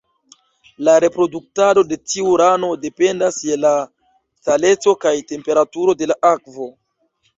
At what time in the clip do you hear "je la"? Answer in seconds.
3.49-3.75